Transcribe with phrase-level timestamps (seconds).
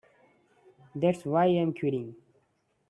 [0.95, 2.15] That's why I'm quitting.